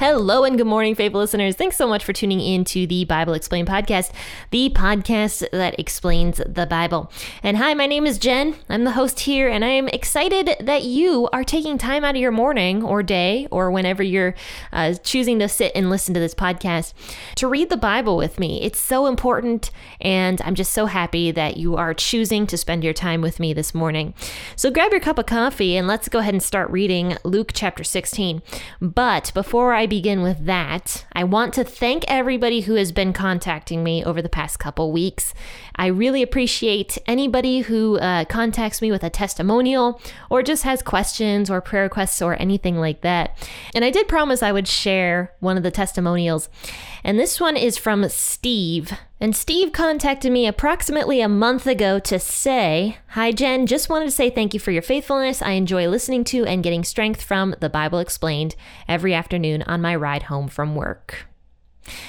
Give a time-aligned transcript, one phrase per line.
[0.00, 1.56] Hello and good morning, faithful listeners.
[1.56, 4.12] Thanks so much for tuning in to the Bible Explained podcast,
[4.52, 7.10] the podcast that explains the Bible.
[7.42, 8.54] And hi, my name is Jen.
[8.68, 12.20] I'm the host here, and I am excited that you are taking time out of
[12.20, 14.36] your morning or day or whenever you're
[14.72, 16.92] uh, choosing to sit and listen to this podcast
[17.34, 18.62] to read the Bible with me.
[18.62, 22.94] It's so important, and I'm just so happy that you are choosing to spend your
[22.94, 24.14] time with me this morning.
[24.54, 27.82] So grab your cup of coffee and let's go ahead and start reading Luke chapter
[27.82, 28.42] 16.
[28.80, 33.82] But before I begin with that, I want to thank everybody who has been contacting
[33.82, 35.34] me over the past couple weeks.
[35.74, 41.50] I really appreciate anybody who uh, contacts me with a testimonial or just has questions
[41.50, 43.36] or prayer requests or anything like that.
[43.74, 46.48] And I did promise I would share one of the testimonials.
[47.02, 48.92] And this one is from Steve.
[49.20, 54.10] And Steve contacted me approximately a month ago to say, Hi, Jen, just wanted to
[54.12, 55.42] say thank you for your faithfulness.
[55.42, 58.54] I enjoy listening to and getting strength from the Bible Explained
[58.86, 61.26] every afternoon on my ride home from work.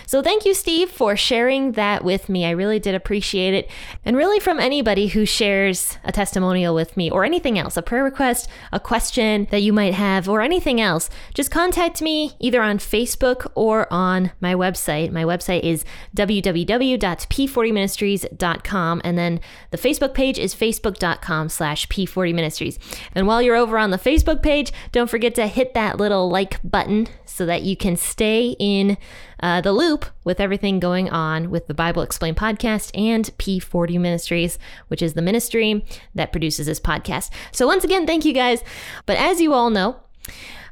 [0.06, 2.46] So thank you, Steve, for sharing that with me.
[2.46, 3.70] I really did appreciate it.
[4.06, 8.04] And really, from anybody who shares a testimonial with me or anything else, a prayer
[8.04, 12.78] request, a question that you might have, or anything else, just contact me either on
[12.78, 15.12] Facebook or on my website.
[15.12, 15.86] My website is
[16.16, 19.02] www.p40ministries.com.
[19.04, 19.42] And then
[19.72, 22.78] the Facebook page is facebook.com slash p40ministries.
[23.14, 26.60] And while you're over on the Facebook page, don't forget to hit that little like
[26.64, 28.98] button so that you can stay in
[29.42, 34.60] uh, the loop with everything going on with the Bible Explained podcast and P40 Ministries,
[34.88, 37.30] which is the ministry that produces this podcast.
[37.52, 38.64] So, once again, thank you guys.
[39.06, 39.98] But as you all know,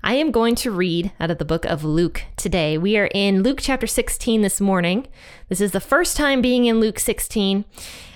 [0.03, 2.77] I am going to read out of the book of Luke today.
[2.77, 5.07] We are in Luke chapter 16 this morning.
[5.49, 7.65] This is the first time being in Luke 16,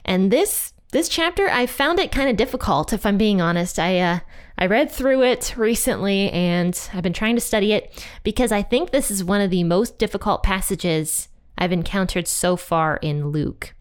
[0.06, 3.80] and this this chapter I found it kind of difficult if I'm being honest.
[3.80, 4.20] I uh,
[4.62, 8.92] I read through it recently and I've been trying to study it because I think
[8.92, 13.74] this is one of the most difficult passages I've encountered so far in Luke.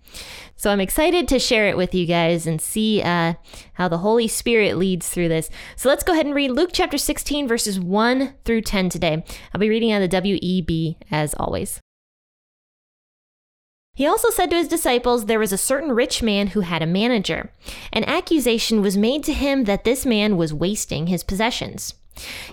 [0.57, 3.35] So I'm excited to share it with you guys and see uh,
[3.75, 5.51] how the Holy Spirit leads through this.
[5.77, 9.23] So let's go ahead and read Luke chapter 16, verses 1 through 10 today.
[9.53, 11.79] I'll be reading out of the WEB as always.
[14.00, 16.87] He also said to his disciples, There was a certain rich man who had a
[16.87, 17.53] manager.
[17.93, 21.93] An accusation was made to him that this man was wasting his possessions.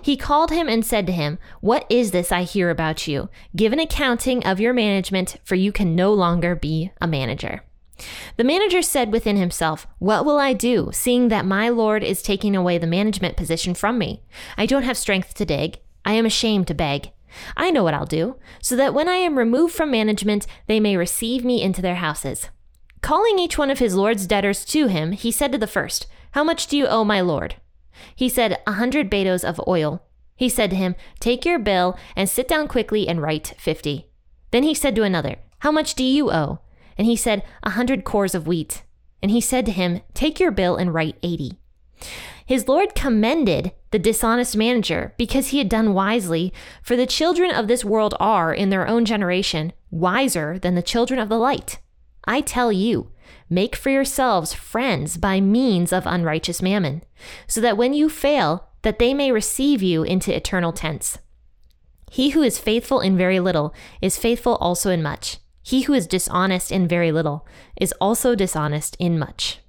[0.02, 3.30] He called him and said to him, What is this I hear about you?
[3.56, 7.64] Give an accounting of your management, for you can no longer be a manager.
[8.36, 12.58] The manager said within himself, What will I do, seeing that my Lord is taking
[12.58, 14.22] away the management position from me?
[14.58, 15.80] I don't have strength to dig.
[16.04, 17.14] I am ashamed to beg.
[17.56, 20.98] I know what I'll do, so that when I am removed from management, they may
[20.98, 22.50] receive me into their houses.
[23.02, 26.44] Calling each one of his lord's debtors to him, he said to the first, How
[26.44, 27.56] much do you owe my lord?
[28.16, 30.04] He said, A hundred betos of oil.
[30.36, 34.08] He said to him, Take your bill and sit down quickly and write fifty.
[34.52, 36.60] Then he said to another, How much do you owe?
[36.98, 38.84] And he said, A hundred cors of wheat.
[39.22, 41.60] And he said to him, Take your bill and write eighty.
[42.46, 47.68] His Lord commended the dishonest manager because he had done wisely, for the children of
[47.68, 51.80] this world are, in their own generation, wiser than the children of the light.
[52.26, 53.12] I tell you,
[53.50, 57.04] make for yourselves friends by means of unrighteous mammon,
[57.48, 61.20] so that when you fail, that they may receive you into eternal tents.
[62.12, 65.40] He who is faithful in very little is faithful also in much.
[65.62, 67.46] He who is dishonest in very little
[67.76, 69.60] is also dishonest in much.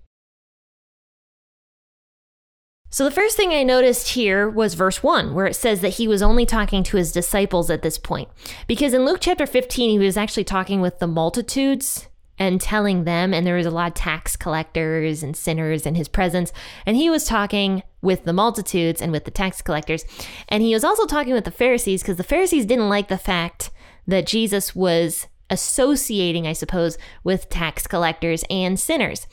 [2.91, 6.09] So, the first thing I noticed here was verse 1, where it says that he
[6.09, 8.29] was only talking to his disciples at this point.
[8.67, 13.35] Because in Luke chapter 15, he was actually talking with the multitudes and telling them,
[13.35, 16.53] and there was a lot of tax collectors and sinners in his presence.
[16.87, 20.05] And he was talking with the multitudes and with the tax collectors.
[20.49, 23.71] And he was also talking with the Pharisees because the Pharisees didn't like the fact
[24.07, 29.27] that Jesus was associating, I suppose, with tax collectors and sinners.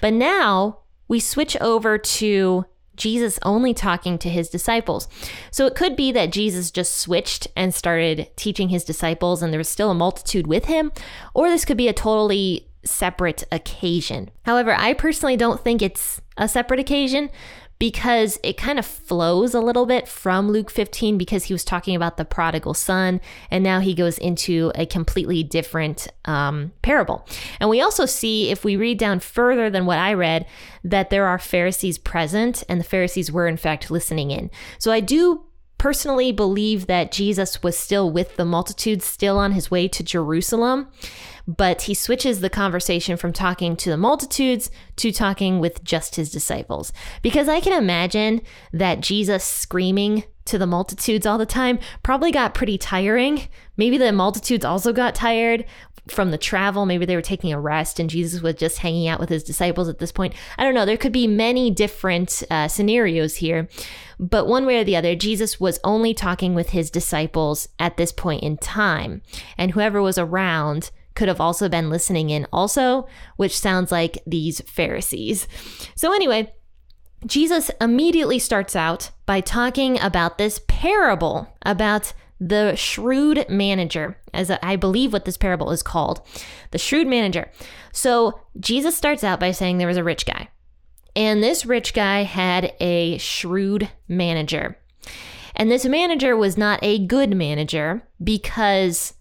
[0.00, 0.78] But now
[1.08, 2.64] we switch over to
[2.96, 5.08] Jesus only talking to his disciples.
[5.50, 9.58] So it could be that Jesus just switched and started teaching his disciples and there
[9.58, 10.92] was still a multitude with him,
[11.34, 14.30] or this could be a totally separate occasion.
[14.44, 17.30] However, I personally don't think it's a separate occasion
[17.82, 21.96] because it kind of flows a little bit from Luke 15 because he was talking
[21.96, 23.20] about the prodigal son,
[23.50, 27.26] and now he goes into a completely different um, parable.
[27.58, 30.46] And we also see, if we read down further than what I read,
[30.84, 34.52] that there are Pharisees present, and the Pharisees were in fact listening in.
[34.78, 35.42] So I do
[35.82, 40.86] personally believe that Jesus was still with the multitude, still on his way to Jerusalem,
[41.48, 46.30] but he switches the conversation from talking to the multitudes to talking with just his
[46.30, 46.92] disciples.
[47.20, 48.42] Because I can imagine
[48.72, 53.48] that Jesus screaming to the multitudes all the time probably got pretty tiring.
[53.76, 55.64] Maybe the multitudes also got tired
[56.08, 56.84] from the travel.
[56.84, 59.88] Maybe they were taking a rest and Jesus was just hanging out with his disciples
[59.88, 60.34] at this point.
[60.58, 60.84] I don't know.
[60.84, 63.68] There could be many different uh, scenarios here.
[64.18, 68.12] But one way or the other, Jesus was only talking with his disciples at this
[68.12, 69.22] point in time.
[69.56, 73.06] And whoever was around could have also been listening in, also,
[73.36, 75.46] which sounds like these Pharisees.
[75.94, 76.54] So, anyway,
[77.26, 82.12] Jesus immediately starts out by talking about this parable about
[82.48, 86.20] the shrewd manager, as I believe what this parable is called,
[86.72, 87.50] the shrewd manager.
[87.92, 90.48] So Jesus starts out by saying there was a rich guy,
[91.14, 94.76] and this rich guy had a shrewd manager.
[95.54, 99.14] And this manager was not a good manager because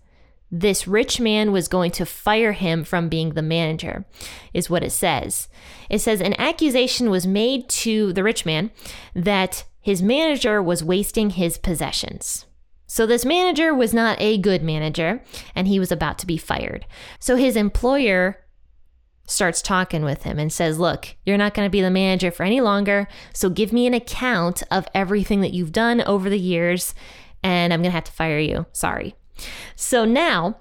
[0.49, 4.05] this rich man was going to fire him from being the manager,
[4.53, 5.47] is what it says.
[5.89, 8.71] It says an accusation was made to the rich man
[9.13, 12.45] that his manager was wasting his possessions.
[12.93, 15.23] So, this manager was not a good manager
[15.55, 16.85] and he was about to be fired.
[17.19, 18.43] So, his employer
[19.25, 22.43] starts talking with him and says, Look, you're not going to be the manager for
[22.43, 23.07] any longer.
[23.33, 26.93] So, give me an account of everything that you've done over the years
[27.41, 28.65] and I'm going to have to fire you.
[28.73, 29.15] Sorry.
[29.77, 30.57] So, now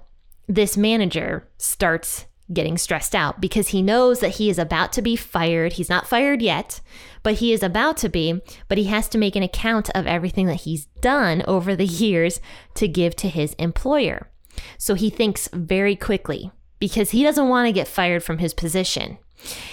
[0.47, 5.15] this manager starts getting stressed out because he knows that he is about to be
[5.15, 5.73] fired.
[5.73, 6.81] He's not fired yet,
[7.23, 8.41] but he is about to be.
[8.67, 12.39] But he has to make an account of everything that he's done over the years
[12.75, 14.29] to give to his employer.
[14.77, 19.17] So he thinks very quickly because he doesn't want to get fired from his position.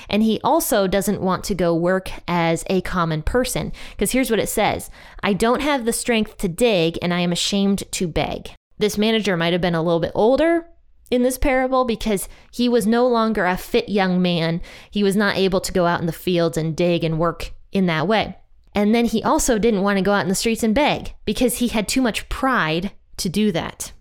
[0.09, 3.73] And he also doesn't want to go work as a common person.
[3.91, 4.91] Because here's what it says
[5.23, 8.51] I don't have the strength to dig, and I am ashamed to beg.
[8.79, 10.67] This manager might have been a little bit older,
[11.11, 14.61] in this parable because he was no longer a fit young man.
[14.91, 17.87] He was not able to go out in the fields and dig and work in
[17.87, 18.37] that way.
[18.75, 21.57] And then he also didn't want to go out in the streets and beg because
[21.57, 23.93] he had too much pride to do that.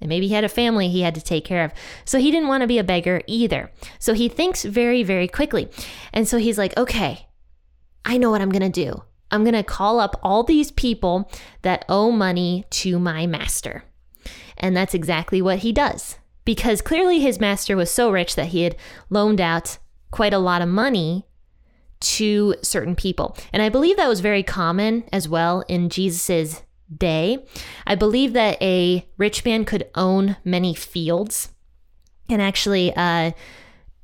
[0.00, 1.72] And maybe he had a family he had to take care of.
[2.04, 3.70] So he didn't want to be a beggar either.
[3.98, 5.68] So he thinks very, very quickly.
[6.12, 7.26] And so he's like, okay,
[8.04, 9.02] I know what I'm going to do.
[9.30, 11.30] I'm going to call up all these people
[11.62, 13.84] that owe money to my master.
[14.56, 18.62] And that's exactly what he does because clearly his master was so rich that he
[18.62, 18.74] had
[19.10, 19.76] loaned out
[20.10, 21.26] quite a lot of money
[22.00, 23.36] to certain people.
[23.52, 27.44] And I believe that was very common as well in Jesus's day.
[27.86, 31.50] I believe that a rich man could own many fields
[32.30, 33.32] and actually uh,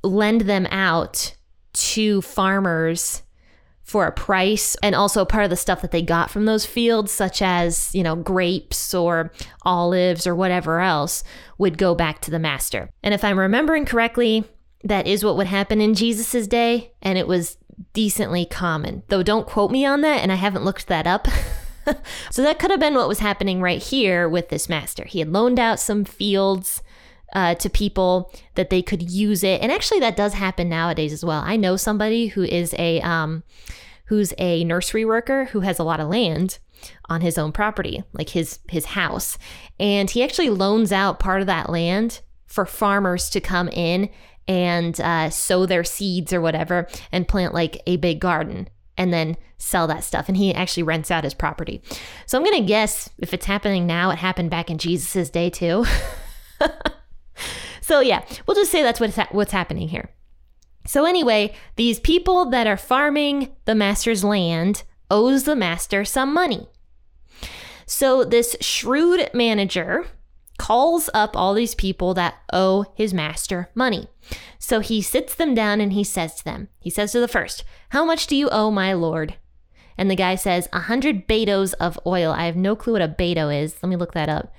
[0.03, 1.33] lend them out
[1.73, 3.23] to farmers
[3.85, 7.11] for a price and also part of the stuff that they got from those fields
[7.11, 11.23] such as you know grapes or olives or whatever else
[11.57, 12.89] would go back to the master.
[13.03, 14.43] And if i'm remembering correctly
[14.83, 17.57] that is what would happen in jesus's day and it was
[17.93, 19.03] decently common.
[19.07, 21.27] Though don't quote me on that and i haven't looked that up.
[22.31, 25.05] So that could have been what was happening right here with this master.
[25.05, 26.81] He had loaned out some fields
[27.33, 29.61] uh, to people that they could use it.
[29.61, 31.41] And actually, that does happen nowadays as well.
[31.45, 33.43] I know somebody who is a um,
[34.05, 36.59] who's a nursery worker who has a lot of land
[37.09, 39.37] on his own property, like his his house,
[39.79, 44.09] and he actually loans out part of that land for farmers to come in
[44.47, 49.35] and uh, sow their seeds or whatever and plant like a big garden and then
[49.57, 50.27] sell that stuff.
[50.27, 51.81] And he actually rents out his property.
[52.25, 55.49] So I'm going to guess if it's happening now, it happened back in Jesus's day
[55.49, 55.85] too.
[57.81, 60.09] so yeah, we'll just say that's what's ha- what's happening here.
[60.87, 66.67] So anyway, these people that are farming the master's land owes the master some money.
[67.85, 70.05] So this shrewd manager
[70.57, 74.07] calls up all these people that owe his master money.
[74.57, 77.63] So he sits them down and he says to them, he says to the first,
[77.89, 79.35] How much do you owe my lord?
[79.97, 82.31] And the guy says, A hundred betos of oil.
[82.31, 83.75] I have no clue what a beto is.
[83.81, 84.53] Let me look that up.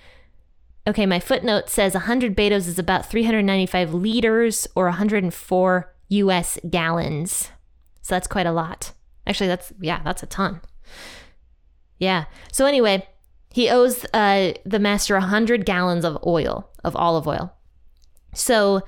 [0.88, 7.50] Okay, my footnote says 100 betos is about 395 liters or 104 US gallons.
[8.02, 8.93] So that's quite a lot.
[9.26, 10.61] Actually, that's, yeah, that's a ton.
[11.99, 12.26] Yeah.
[12.52, 13.09] So anyway,
[13.50, 17.52] he owes uh, the master 100 gallons of oil, of olive oil.
[18.35, 18.83] So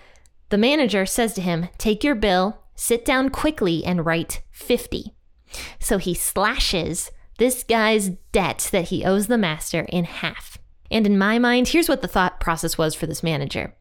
[0.51, 5.15] the manager says to him, Take your bill, sit down quickly, and write 50.
[5.81, 10.58] So he slashes this guy's debt that he owes the master in half.
[10.91, 13.75] And in my mind, here's what the thought process was for this manager.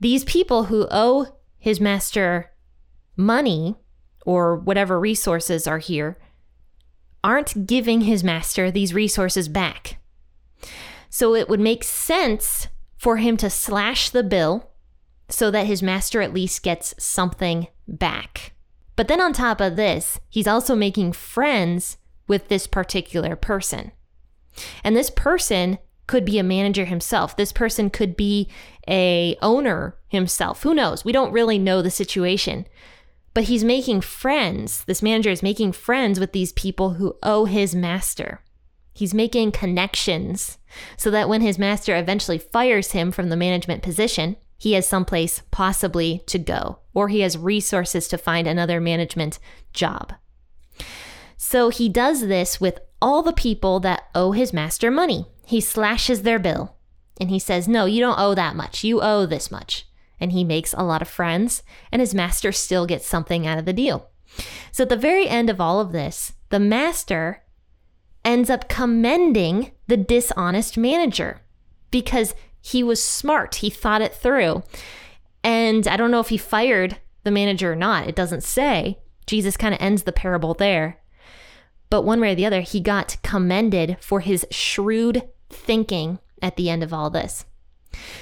[0.00, 1.26] These people who owe
[1.58, 2.52] his master
[3.16, 3.76] money
[4.24, 6.18] or whatever resources are here
[7.24, 9.98] aren't giving his master these resources back.
[11.10, 14.70] So it would make sense for him to slash the bill
[15.28, 18.52] so that his master at least gets something back.
[18.94, 21.98] But then on top of this, he's also making friends
[22.28, 23.92] with this particular person.
[24.84, 27.36] And this person could be a manager himself.
[27.36, 28.48] This person could be
[28.88, 30.62] a owner himself.
[30.62, 31.04] Who knows?
[31.04, 32.66] We don't really know the situation.
[33.34, 34.84] But he's making friends.
[34.84, 38.40] This manager is making friends with these people who owe his master.
[38.94, 40.56] He's making connections
[40.96, 45.42] so that when his master eventually fires him from the management position, he has someplace
[45.50, 49.38] possibly to go, or he has resources to find another management
[49.74, 50.14] job.
[51.36, 55.26] So he does this with all the people that owe his master money.
[55.44, 56.76] He slashes their bill
[57.20, 58.84] and he says, No, you don't owe that much.
[58.84, 59.86] You owe this much.
[60.18, 61.62] And he makes a lot of friends,
[61.92, 64.08] and his master still gets something out of the deal.
[64.72, 67.42] So at the very end of all of this, the master
[68.24, 71.42] ends up commending the dishonest manager
[71.90, 73.56] because he was smart.
[73.56, 74.62] He thought it through.
[75.44, 78.08] And I don't know if he fired the manager or not.
[78.08, 78.98] It doesn't say.
[79.26, 81.00] Jesus kind of ends the parable there.
[81.90, 86.68] But one way or the other, he got commended for his shrewd thinking at the
[86.68, 87.44] end of all this.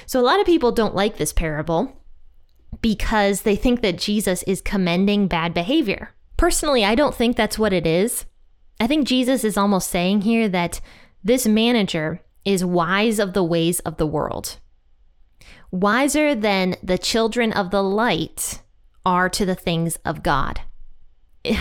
[0.05, 2.01] So, a lot of people don't like this parable
[2.81, 6.11] because they think that Jesus is commending bad behavior.
[6.37, 8.25] Personally, I don't think that's what it is.
[8.79, 10.81] I think Jesus is almost saying here that
[11.23, 14.59] this manager is wise of the ways of the world,
[15.71, 18.61] wiser than the children of the light
[19.05, 20.61] are to the things of God.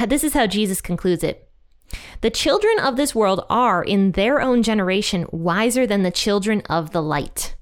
[0.07, 1.49] This is how Jesus concludes it.
[2.21, 6.93] The children of this world are, in their own generation, wiser than the children of
[6.93, 7.55] the light.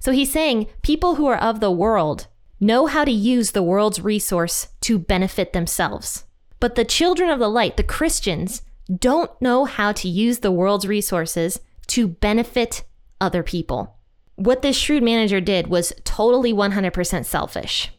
[0.00, 2.26] So he's saying people who are of the world
[2.60, 6.24] know how to use the world's resource to benefit themselves.
[6.60, 8.62] But the children of the light, the Christians,
[8.94, 12.84] don't know how to use the world's resources to benefit
[13.20, 13.96] other people.
[14.36, 17.92] What this shrewd manager did was totally 100% selfish.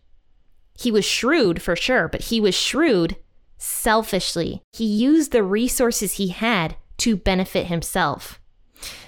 [0.77, 3.15] He was shrewd for sure, but he was shrewd
[3.57, 4.61] selfishly.
[4.73, 8.39] He used the resources he had to benefit himself.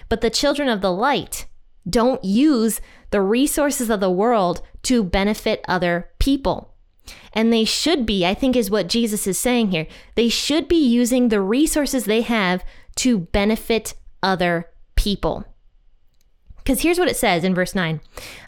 [0.10, 1.48] But the children of the light
[1.90, 6.74] don't use the resources of the world to benefit other people.
[7.34, 9.88] And they should be, I think, is what Jesus is saying here.
[10.16, 12.66] They should be using the resources they have
[12.98, 15.46] to benefit other people.
[16.58, 18.02] Because here's what it says in verse 9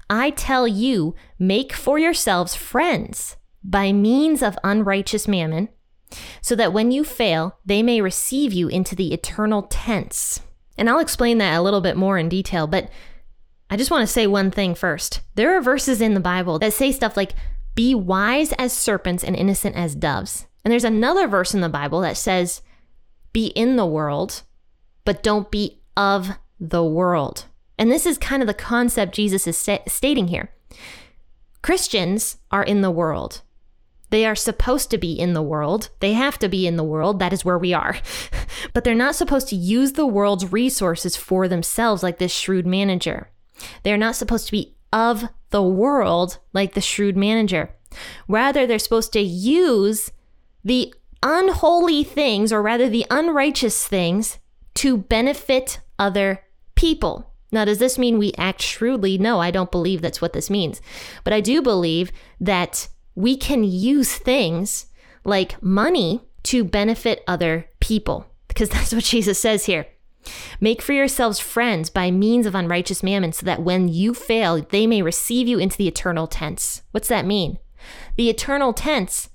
[0.09, 5.69] I tell you, make for yourselves friends by means of unrighteous mammon
[6.41, 10.41] so that when you fail, they may receive you into the eternal tents.
[10.77, 12.89] And I'll explain that a little bit more in detail, but
[13.69, 15.21] I just want to say one thing first.
[15.35, 17.33] There are verses in the Bible that say stuff like,
[17.75, 20.47] be wise as serpents and innocent as doves.
[20.65, 22.61] And there's another verse in the Bible that says,
[23.31, 24.41] be in the world,
[25.05, 27.45] but don't be of the world.
[27.77, 30.51] And this is kind of the concept Jesus is stating here.
[31.61, 33.41] Christians are in the world.
[34.09, 35.89] They are supposed to be in the world.
[35.99, 37.19] They have to be in the world.
[37.19, 37.97] That is where we are.
[38.73, 43.29] but they're not supposed to use the world's resources for themselves like this shrewd manager.
[43.83, 47.69] They're not supposed to be of the world like the shrewd manager.
[48.27, 50.11] Rather, they're supposed to use
[50.63, 54.39] the unholy things, or rather the unrighteous things,
[54.75, 56.43] to benefit other
[56.75, 57.33] people.
[57.51, 59.17] Now, does this mean we act shrewdly?
[59.17, 60.81] No, I don't believe that's what this means.
[61.23, 62.87] But I do believe that
[63.19, 64.85] we can use things
[65.25, 69.87] like money to benefit other people, because that's what Jesus says here.
[70.61, 74.87] Make for yourselves friends by means of unrighteous mammon, so that when you fail, they
[74.87, 76.83] may receive you into the eternal tents.
[76.91, 77.59] What's that mean?
[78.15, 79.29] The eternal tents,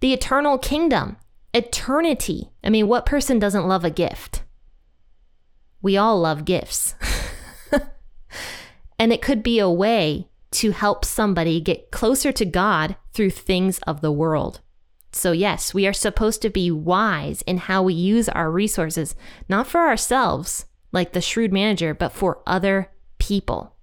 [0.00, 1.16] the eternal kingdom,
[1.54, 2.50] eternity.
[2.62, 4.42] I mean, what person doesn't love a gift?
[5.80, 6.94] We all love gifts.
[8.98, 13.78] and it could be a way to help somebody get closer to God through things
[13.80, 14.60] of the world.
[15.12, 19.14] So, yes, we are supposed to be wise in how we use our resources,
[19.48, 23.76] not for ourselves, like the shrewd manager, but for other people.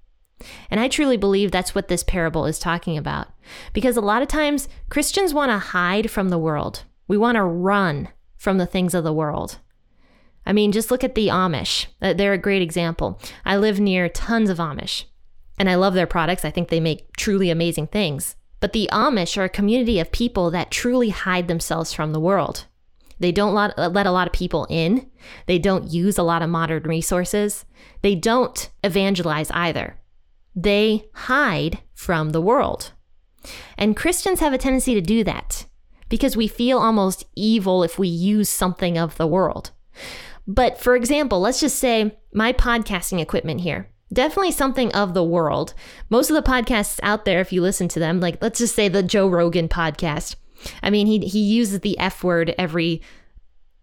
[0.69, 3.27] And I truly believe that's what this parable is talking about.
[3.73, 7.43] Because a lot of times Christians want to hide from the world, we want to
[7.43, 9.59] run from the things of the world.
[10.45, 11.87] I mean, just look at the Amish.
[12.01, 13.19] Uh, they're a great example.
[13.45, 15.05] I live near tons of Amish
[15.57, 16.45] and I love their products.
[16.45, 18.35] I think they make truly amazing things.
[18.59, 22.65] But the Amish are a community of people that truly hide themselves from the world.
[23.19, 25.09] They don't let, a lot of people in.
[25.47, 27.65] They don't use a lot of modern resources.
[28.01, 29.99] They don't evangelize either.
[30.55, 32.93] They hide from the world.
[33.77, 35.65] And Christians have a tendency to do that
[36.09, 39.71] because we feel almost evil if we use something of the world.
[40.47, 45.73] But for example, let's just say my podcasting equipment here, definitely something of the world.
[46.09, 48.87] Most of the podcasts out there, if you listen to them, like let's just say
[48.87, 50.35] the Joe Rogan podcast,
[50.81, 53.01] I mean, he, he uses the F word every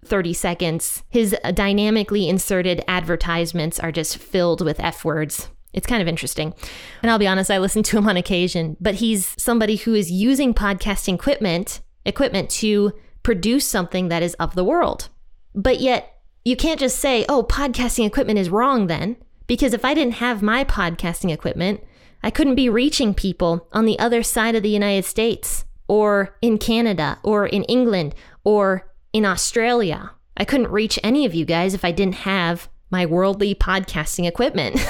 [0.05, 1.03] 30 seconds.
[1.09, 5.49] His dynamically inserted advertisements are just filled with F words.
[5.73, 6.55] It's kind of interesting.
[7.03, 10.11] And I'll be honest, I listen to him on occasion, but he's somebody who is
[10.11, 15.09] using podcasting equipment equipment to produce something that is of the world.
[15.55, 16.11] But yet,
[16.45, 19.17] you can't just say, "Oh, podcasting equipment is wrong then,"
[19.47, 21.83] because if I didn't have my podcasting equipment,
[22.23, 26.59] I couldn't be reaching people on the other side of the United States or in
[26.59, 30.13] Canada or in England or in Australia.
[30.37, 34.81] I couldn't reach any of you guys if I didn't have my worldly podcasting equipment.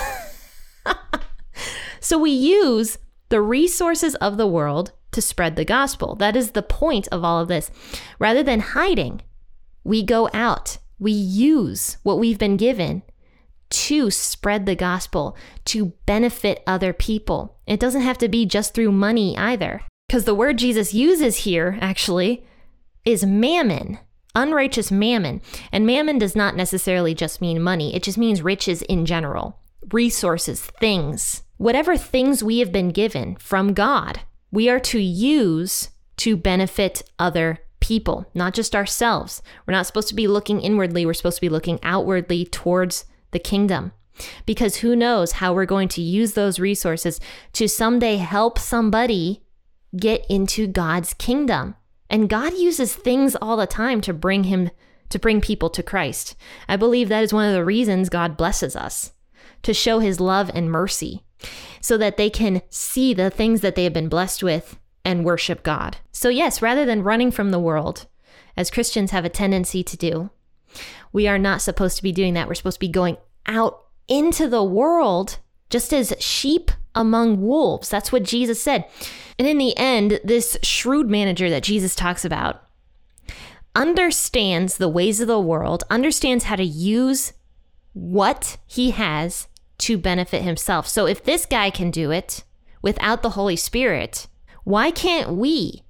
[2.01, 2.99] so we use
[3.31, 6.15] the resources of the world to spread the gospel.
[6.15, 7.71] That is the point of all of this.
[8.19, 9.23] Rather than hiding,
[9.83, 13.03] we go out, we use what we've been given
[13.71, 17.59] to spread the gospel, to benefit other people.
[17.67, 19.83] It doesn't have to be just through money either.
[20.09, 22.45] Because the word Jesus uses here, actually,
[23.05, 23.99] is mammon,
[24.35, 25.41] unrighteous mammon.
[25.73, 29.59] And mammon does not necessarily just mean money, it just means riches in general,
[29.93, 31.43] resources, things.
[31.57, 37.61] Whatever things we have been given from God, we are to use to benefit other
[37.81, 39.43] people, not just ourselves.
[39.67, 43.39] We're not supposed to be looking inwardly, we're supposed to be looking outwardly towards the
[43.39, 43.93] kingdom.
[44.47, 47.21] Because who knows how we're going to use those resources
[47.53, 49.43] to someday help somebody
[49.97, 51.75] get into God's kingdom.
[52.09, 54.71] And God uses things all the time to bring him
[55.11, 56.35] to bring people to Christ.
[56.69, 59.13] I believe that is one of the reasons God blesses us
[59.63, 61.23] to show his love and mercy
[61.81, 65.63] so that they can see the things that they have been blessed with and worship
[65.63, 65.99] God.
[66.11, 68.07] So yes, rather than running from the world,
[68.57, 70.31] as Christians have a tendency to do,
[71.13, 72.49] we are not supposed to be doing that.
[72.49, 75.39] We're supposed to be going out into the world
[75.71, 77.89] just as sheep among wolves.
[77.89, 78.85] That's what Jesus said.
[79.39, 82.63] And in the end, this shrewd manager that Jesus talks about
[83.75, 87.33] understands the ways of the world, understands how to use
[87.93, 90.87] what he has to benefit himself.
[90.87, 92.45] So if this guy can do it
[92.83, 94.29] without the Holy Spirit,
[94.63, 95.83] why can't we,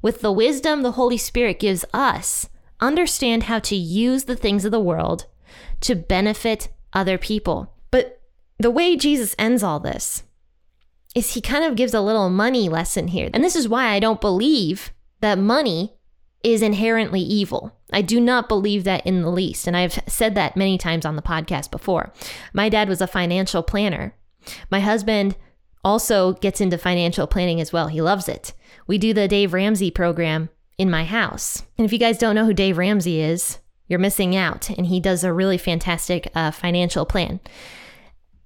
[0.00, 2.48] with the wisdom the Holy Spirit gives us,
[2.80, 5.26] understand how to use the things of the world
[5.82, 7.72] to benefit other people?
[7.90, 8.20] But
[8.58, 10.22] the way Jesus ends all this
[11.14, 13.30] is he kind of gives a little money lesson here.
[13.32, 15.94] And this is why I don't believe that money
[16.42, 17.76] is inherently evil.
[17.92, 19.66] I do not believe that in the least.
[19.66, 22.12] And I've said that many times on the podcast before.
[22.52, 24.14] My dad was a financial planner.
[24.70, 25.36] My husband
[25.82, 27.88] also gets into financial planning as well.
[27.88, 28.52] He loves it.
[28.86, 31.62] We do the Dave Ramsey program in my house.
[31.78, 33.58] And if you guys don't know who Dave Ramsey is,
[33.88, 34.68] you're missing out.
[34.70, 37.40] And he does a really fantastic uh, financial plan.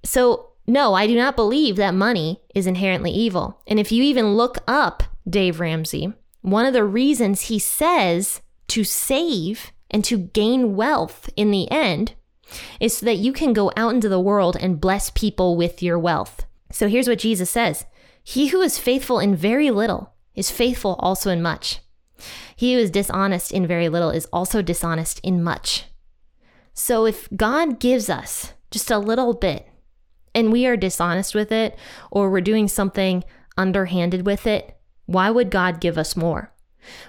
[0.03, 3.61] So no, I do not believe that money is inherently evil.
[3.67, 8.83] And if you even look up Dave Ramsey, one of the reasons he says to
[8.83, 12.13] save and to gain wealth in the end
[12.79, 15.99] is so that you can go out into the world and bless people with your
[15.99, 16.45] wealth.
[16.71, 17.85] So here's what Jesus says
[18.23, 21.79] He who is faithful in very little is faithful also in much.
[22.55, 25.85] He who is dishonest in very little is also dishonest in much.
[26.73, 29.67] So if God gives us just a little bit,
[30.33, 31.77] and we are dishonest with it
[32.09, 33.23] or we're doing something
[33.57, 36.51] underhanded with it, why would God give us more?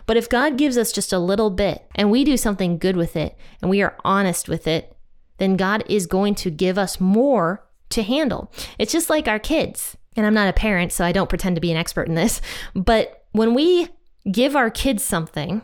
[0.06, 3.16] But if God gives us just a little bit and we do something good with
[3.16, 4.96] it and we are honest with it,
[5.38, 8.52] then God is going to give us more to handle.
[8.78, 9.96] It's just like our kids.
[10.14, 12.42] And I'm not a parent, so I don't pretend to be an expert in this.
[12.74, 13.88] But when we
[14.30, 15.62] give our kids something,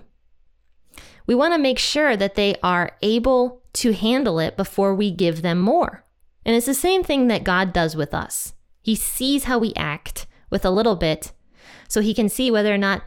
[1.26, 5.42] we want to make sure that they are able to handle it before we give
[5.42, 6.04] them more.
[6.44, 8.54] And it's the same thing that God does with us.
[8.82, 11.32] He sees how we act with a little bit
[11.88, 13.02] so he can see whether or not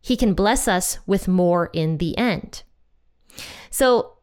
[0.00, 2.62] he can bless us with more in the end.
[3.70, 4.14] So,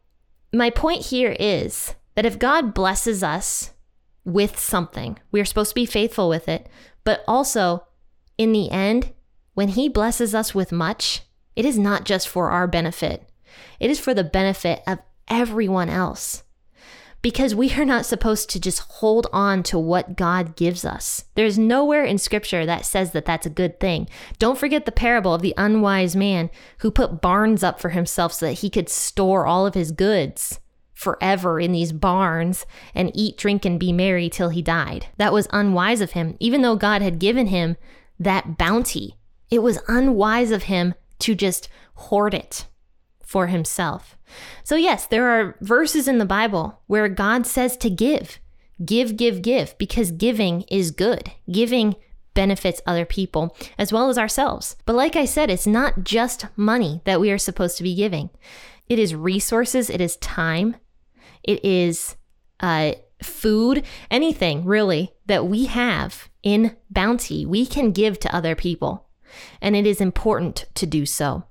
[0.52, 3.72] my point here is that if God blesses us
[4.24, 6.68] with something, we are supposed to be faithful with it,
[7.04, 7.86] but also
[8.38, 9.12] in the end,
[9.54, 11.22] when he blesses us with much,
[11.56, 13.28] it is not just for our benefit,
[13.80, 16.42] it is for the benefit of everyone else.
[17.24, 21.24] because we are not supposed to just hold on to what God gives us.
[21.36, 24.10] There's nowhere in scripture that says that that's a good thing.
[24.38, 28.44] Don't forget the parable of the unwise man who put barns up for himself so
[28.44, 30.60] that he could store all of his goods
[30.92, 35.06] forever in these barns and eat, drink, and be merry till he died.
[35.16, 37.78] That was unwise of him, even though God had given him
[38.20, 39.16] that bounty.
[39.50, 42.66] It was unwise of him to just hoard it
[43.22, 44.16] for himself.
[44.62, 48.38] So, yes, there are verses in the Bible where God says to give,
[48.84, 51.32] give, give, give, because giving is good.
[51.50, 51.96] Giving
[52.34, 54.76] benefits other people as well as ourselves.
[54.84, 58.30] But like I said, it's not just money that we are supposed to be giving,
[58.88, 60.76] it is resources, it is time,
[61.42, 62.16] it is
[62.60, 69.03] uh, food, anything really that we have in bounty, we can give to other people.
[69.60, 71.44] And it is important to do so.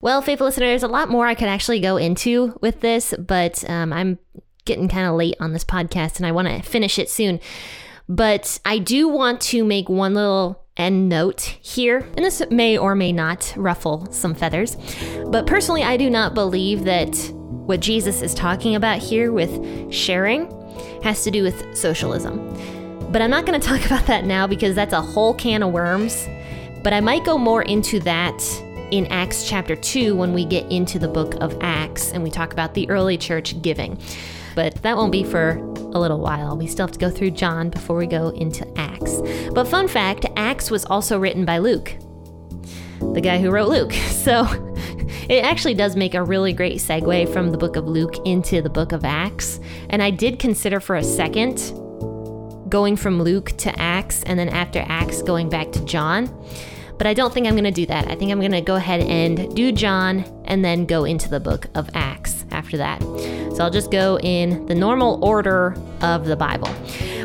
[0.00, 3.92] Well, faithful listeners, a lot more I could actually go into with this, but um,
[3.92, 4.18] I'm
[4.64, 7.40] getting kind of late on this podcast and I want to finish it soon.
[8.08, 12.94] But I do want to make one little end note here, and this may or
[12.94, 14.76] may not ruffle some feathers.
[15.26, 20.52] But personally, I do not believe that what Jesus is talking about here with sharing
[21.02, 22.54] has to do with socialism.
[23.16, 25.72] But I'm not going to talk about that now because that's a whole can of
[25.72, 26.28] worms.
[26.82, 28.38] But I might go more into that
[28.90, 32.52] in Acts chapter 2 when we get into the book of Acts and we talk
[32.52, 33.98] about the early church giving.
[34.54, 36.58] But that won't be for a little while.
[36.58, 39.22] We still have to go through John before we go into Acts.
[39.54, 41.96] But fun fact Acts was also written by Luke,
[43.14, 43.94] the guy who wrote Luke.
[44.26, 44.44] So
[45.30, 48.68] it actually does make a really great segue from the book of Luke into the
[48.68, 49.58] book of Acts.
[49.88, 51.72] And I did consider for a second
[52.68, 56.26] going from Luke to Acts and then after Acts going back to John.
[56.98, 58.08] But I don't think I'm going to do that.
[58.08, 61.40] I think I'm going to go ahead and do John and then go into the
[61.40, 63.02] book of Acts after that.
[63.54, 66.68] So I'll just go in the normal order of the Bible.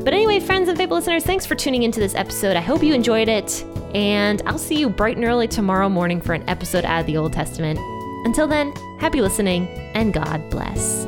[0.04, 2.58] But anyway, friends and faithful listeners, thanks for tuning into this episode.
[2.58, 3.63] I hope you enjoyed it.
[3.93, 7.17] And I'll see you bright and early tomorrow morning for an episode out of the
[7.17, 7.80] Old Testament.
[8.25, 11.06] Until then, happy listening and God bless.